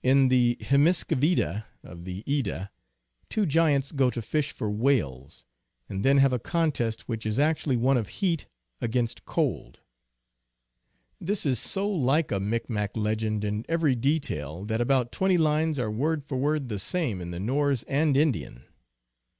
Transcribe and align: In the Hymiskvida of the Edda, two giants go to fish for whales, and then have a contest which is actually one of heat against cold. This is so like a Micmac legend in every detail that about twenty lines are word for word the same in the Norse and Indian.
In 0.00 0.28
the 0.28 0.56
Hymiskvida 0.60 1.64
of 1.82 2.04
the 2.04 2.22
Edda, 2.24 2.70
two 3.28 3.46
giants 3.46 3.90
go 3.90 4.10
to 4.10 4.22
fish 4.22 4.52
for 4.52 4.70
whales, 4.70 5.44
and 5.88 6.04
then 6.04 6.18
have 6.18 6.32
a 6.32 6.38
contest 6.38 7.08
which 7.08 7.26
is 7.26 7.40
actually 7.40 7.76
one 7.76 7.96
of 7.96 8.06
heat 8.22 8.46
against 8.80 9.24
cold. 9.24 9.80
This 11.20 11.44
is 11.44 11.58
so 11.58 11.90
like 11.90 12.30
a 12.30 12.38
Micmac 12.38 12.96
legend 12.96 13.44
in 13.44 13.66
every 13.68 13.96
detail 13.96 14.64
that 14.66 14.80
about 14.80 15.10
twenty 15.10 15.36
lines 15.36 15.80
are 15.80 15.90
word 15.90 16.22
for 16.22 16.36
word 16.38 16.68
the 16.68 16.78
same 16.78 17.20
in 17.20 17.32
the 17.32 17.40
Norse 17.40 17.82
and 17.88 18.16
Indian. 18.16 18.62